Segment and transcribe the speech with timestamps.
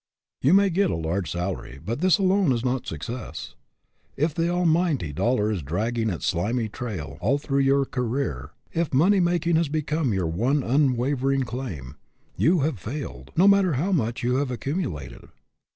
[0.41, 3.53] You may get a large salary, but this alone is not success.
[4.17, 9.19] If the almighty dollar is dragging its slimy trail all through your career; if money
[9.19, 11.97] making has become your one unwavering aim,
[12.35, 15.29] you have failed, no matter how much you have accumulated.